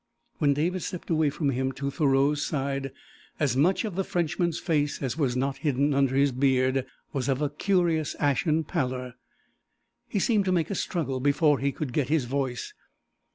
When 0.39 0.55
David 0.55 0.81
stepped 0.81 1.11
away 1.11 1.29
from 1.29 1.51
him 1.51 1.73
to 1.73 1.91
Thoreau's 1.91 2.43
side 2.43 2.91
as 3.39 3.55
much 3.55 3.85
of 3.85 3.93
the 3.93 4.03
Frenchman's 4.03 4.57
face 4.57 4.99
as 4.99 5.15
was 5.15 5.37
not 5.37 5.57
hidden 5.57 5.93
under 5.93 6.15
his 6.15 6.31
beard 6.31 6.87
was 7.13 7.29
of 7.29 7.39
a 7.39 7.51
curious 7.51 8.15
ashen 8.15 8.63
pallor. 8.63 9.13
He 10.07 10.17
seemed 10.17 10.45
to 10.45 10.51
make 10.51 10.71
a 10.71 10.73
struggle 10.73 11.19
before 11.19 11.59
he 11.59 11.71
could 11.71 11.93
get 11.93 12.09
his 12.09 12.25
voice. 12.25 12.73